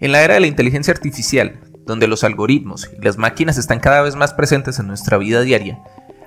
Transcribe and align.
En 0.00 0.12
la 0.12 0.22
era 0.22 0.34
de 0.34 0.40
la 0.40 0.46
inteligencia 0.46 0.92
artificial, 0.92 1.58
donde 1.84 2.06
los 2.06 2.22
algoritmos 2.22 2.88
y 2.96 3.04
las 3.04 3.18
máquinas 3.18 3.58
están 3.58 3.80
cada 3.80 4.00
vez 4.00 4.14
más 4.14 4.32
presentes 4.32 4.78
en 4.78 4.86
nuestra 4.86 5.18
vida 5.18 5.42
diaria, 5.42 5.82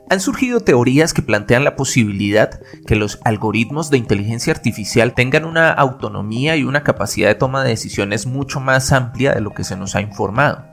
han 0.10 0.20
surgido 0.20 0.60
teorías 0.60 1.14
que 1.14 1.22
plantean 1.22 1.64
la 1.64 1.78
posibilidad 1.78 2.60
que 2.86 2.98
los 2.98 3.20
algoritmos 3.24 3.90
de 3.90 3.98
inteligencia 3.98 4.52
artificial 4.52 5.14
tengan 5.14 5.46
una 5.46 5.72
autonomía 5.72 6.58
y 6.58 6.66
una 6.66 6.84
capacidad 6.84 7.30
de 7.30 7.36
toma 7.36 7.64
de 7.64 7.70
decisiones 7.70 8.26
mucho 8.26 8.60
más 8.60 8.92
amplia 8.92 9.34
de 9.34 9.40
lo 9.40 9.52
que 9.52 9.64
se 9.64 9.78
nos 9.78 9.96
ha 9.96 10.02
informado. 10.02 10.71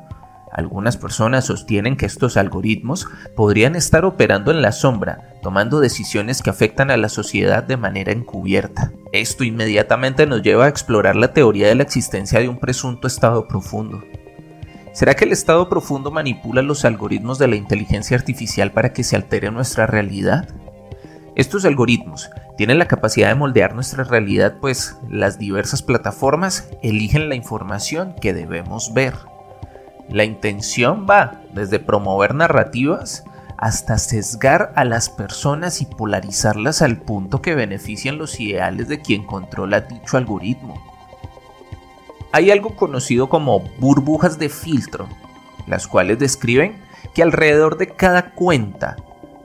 Algunas 0.58 0.96
personas 0.96 1.44
sostienen 1.44 1.96
que 1.96 2.04
estos 2.04 2.36
algoritmos 2.36 3.06
podrían 3.36 3.76
estar 3.76 4.04
operando 4.04 4.50
en 4.50 4.60
la 4.60 4.72
sombra, 4.72 5.36
tomando 5.40 5.78
decisiones 5.78 6.42
que 6.42 6.50
afectan 6.50 6.90
a 6.90 6.96
la 6.96 7.08
sociedad 7.08 7.62
de 7.62 7.76
manera 7.76 8.10
encubierta. 8.10 8.90
Esto 9.12 9.44
inmediatamente 9.44 10.26
nos 10.26 10.42
lleva 10.42 10.64
a 10.64 10.68
explorar 10.68 11.14
la 11.14 11.32
teoría 11.32 11.68
de 11.68 11.76
la 11.76 11.84
existencia 11.84 12.40
de 12.40 12.48
un 12.48 12.58
presunto 12.58 13.06
estado 13.06 13.46
profundo. 13.46 14.02
¿Será 14.92 15.14
que 15.14 15.26
el 15.26 15.30
estado 15.30 15.68
profundo 15.68 16.10
manipula 16.10 16.60
los 16.60 16.84
algoritmos 16.84 17.38
de 17.38 17.46
la 17.46 17.54
inteligencia 17.54 18.16
artificial 18.16 18.72
para 18.72 18.92
que 18.92 19.04
se 19.04 19.14
altere 19.14 19.52
nuestra 19.52 19.86
realidad? 19.86 20.48
Estos 21.36 21.66
algoritmos 21.66 22.30
tienen 22.56 22.80
la 22.80 22.88
capacidad 22.88 23.28
de 23.28 23.36
moldear 23.36 23.76
nuestra 23.76 24.02
realidad, 24.02 24.56
pues 24.60 24.96
las 25.08 25.38
diversas 25.38 25.82
plataformas 25.82 26.68
eligen 26.82 27.28
la 27.28 27.36
información 27.36 28.16
que 28.20 28.34
debemos 28.34 28.92
ver. 28.92 29.14
La 30.08 30.24
intención 30.24 31.06
va 31.08 31.42
desde 31.52 31.78
promover 31.78 32.34
narrativas 32.34 33.24
hasta 33.58 33.98
sesgar 33.98 34.72
a 34.76 34.84
las 34.84 35.10
personas 35.10 35.82
y 35.82 35.86
polarizarlas 35.86 36.80
al 36.80 36.98
punto 36.98 37.42
que 37.42 37.54
benefician 37.54 38.16
los 38.16 38.38
ideales 38.40 38.88
de 38.88 39.00
quien 39.00 39.24
controla 39.24 39.82
dicho 39.82 40.16
algoritmo. 40.16 40.80
Hay 42.32 42.50
algo 42.50 42.76
conocido 42.76 43.28
como 43.28 43.60
burbujas 43.78 44.38
de 44.38 44.48
filtro, 44.48 45.08
las 45.66 45.86
cuales 45.86 46.18
describen 46.18 46.76
que 47.14 47.22
alrededor 47.22 47.76
de 47.78 47.88
cada 47.88 48.30
cuenta 48.30 48.96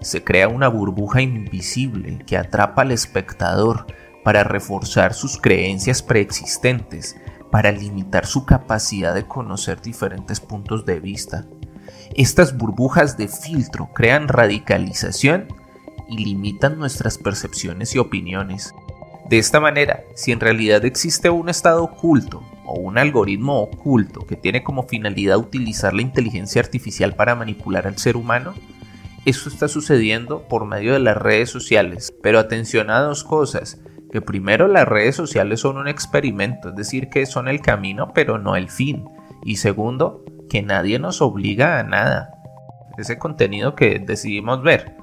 se 0.02 0.24
crea 0.24 0.48
una 0.48 0.68
burbuja 0.68 1.22
invisible 1.22 2.20
que 2.26 2.38
atrapa 2.38 2.84
al 2.84 2.92
espectador 2.92 3.88
para 4.24 4.44
reforzar 4.44 5.14
sus 5.14 5.40
creencias 5.40 6.02
preexistentes 6.02 7.18
para 7.54 7.72
limitar 7.72 8.26
su 8.26 8.48
capacidad 8.48 9.14
de 9.14 9.28
conocer 9.28 9.80
diferentes 9.80 10.40
puntos 10.40 10.88
de 10.88 11.00
vista. 11.00 11.46
Estas 12.16 12.58
burbujas 12.58 13.16
de 13.16 13.28
filtro 13.28 13.92
crean 13.94 14.28
radicalización 14.28 15.50
y 16.10 16.26
limitan 16.26 16.80
nuestras 16.80 17.20
percepciones 17.20 17.94
y 17.94 18.00
opiniones. 18.00 18.74
De 19.30 19.38
esta 19.38 19.60
manera, 19.60 20.00
si 20.16 20.32
en 20.32 20.40
realidad 20.40 20.84
existe 20.84 21.30
un 21.30 21.48
estado 21.48 21.84
oculto 21.84 22.42
o 22.66 22.80
un 22.80 22.98
algoritmo 22.98 23.62
oculto 23.62 24.26
que 24.26 24.36
tiene 24.36 24.64
como 24.64 24.88
finalidad 24.88 25.38
utilizar 25.38 25.94
la 25.94 26.02
inteligencia 26.02 26.60
artificial 26.60 27.14
para 27.14 27.36
manipular 27.36 27.86
al 27.86 28.00
ser 28.00 28.18
humano, 28.18 28.56
esto 29.26 29.48
está 29.48 29.68
sucediendo 29.68 30.48
por 30.48 30.66
medio 30.66 30.94
de 30.94 31.00
las 31.02 31.18
redes 31.18 31.52
sociales. 31.52 32.16
Pero 32.24 32.40
atención 32.40 32.90
a 32.90 33.02
dos 33.02 33.24
cosas 33.24 33.80
que 34.14 34.22
primero 34.22 34.68
las 34.68 34.88
redes 34.88 35.16
sociales 35.16 35.62
son 35.62 35.78
un 35.78 35.88
experimento, 35.88 36.70
es 36.70 36.76
decir, 36.76 37.10
que 37.10 37.26
son 37.26 37.48
el 37.48 37.62
camino 37.62 38.14
pero 38.14 38.38
no 38.38 38.56
el 38.56 38.70
fin. 38.70 39.06
Y 39.44 39.56
segundo, 39.56 40.24
que 40.52 40.62
nadie 40.62 41.00
nos 41.00 41.20
obliga 41.20 41.80
a 41.80 41.84
nada. 41.84 42.30
Ese 42.96 43.18
contenido 43.18 43.74
que 43.74 43.98
decidimos 43.98 44.62
ver. 44.62 44.98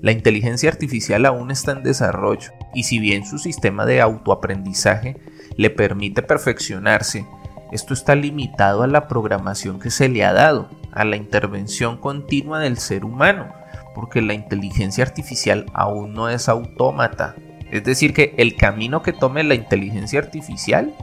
La 0.00 0.12
inteligencia 0.12 0.70
artificial 0.70 1.26
aún 1.26 1.50
está 1.50 1.72
en 1.72 1.82
desarrollo 1.82 2.52
y 2.72 2.84
si 2.84 2.98
bien 2.98 3.26
su 3.26 3.36
sistema 3.36 3.84
de 3.84 4.00
autoaprendizaje 4.00 5.20
le 5.58 5.68
permite 5.68 6.22
perfeccionarse, 6.22 7.26
esto 7.70 7.92
está 7.92 8.14
limitado 8.14 8.82
a 8.82 8.86
la 8.86 9.08
programación 9.08 9.78
que 9.78 9.90
se 9.90 10.08
le 10.08 10.24
ha 10.24 10.32
dado, 10.32 10.70
a 10.92 11.04
la 11.04 11.16
intervención 11.16 11.98
continua 11.98 12.60
del 12.60 12.78
ser 12.78 13.04
humano, 13.04 13.52
porque 13.94 14.22
la 14.22 14.32
inteligencia 14.32 15.04
artificial 15.04 15.66
aún 15.74 16.14
no 16.14 16.30
es 16.30 16.48
autómata, 16.48 17.36
es 17.70 17.84
decir, 17.84 18.12
que 18.12 18.34
el 18.36 18.56
camino 18.56 19.02
que 19.02 19.12
tome 19.12 19.44
la 19.44 19.54
inteligencia 19.54 20.20
artificial, 20.20 20.94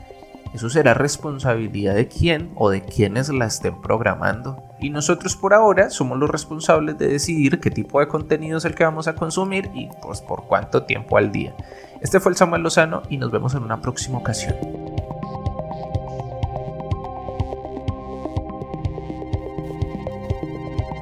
eso 0.54 0.70
será 0.70 0.94
responsabilidad 0.94 1.94
de 1.94 2.08
quién 2.08 2.50
o 2.54 2.70
de 2.70 2.82
quienes 2.82 3.28
la 3.28 3.46
estén 3.46 3.80
programando. 3.80 4.62
Y 4.80 4.90
nosotros 4.90 5.36
por 5.36 5.54
ahora 5.54 5.90
somos 5.90 6.18
los 6.18 6.30
responsables 6.30 6.96
de 6.98 7.08
decidir 7.08 7.60
qué 7.60 7.70
tipo 7.70 8.00
de 8.00 8.08
contenido 8.08 8.58
es 8.58 8.64
el 8.64 8.74
que 8.74 8.84
vamos 8.84 9.08
a 9.08 9.14
consumir 9.14 9.70
y 9.74 9.88
pues 10.02 10.20
por 10.20 10.44
cuánto 10.44 10.84
tiempo 10.84 11.16
al 11.16 11.32
día. 11.32 11.54
Este 12.00 12.20
fue 12.20 12.30
el 12.30 12.36
Samuel 12.36 12.62
Lozano 12.62 13.02
y 13.10 13.18
nos 13.18 13.30
vemos 13.30 13.54
en 13.54 13.62
una 13.62 13.80
próxima 13.80 14.18
ocasión. 14.18 14.87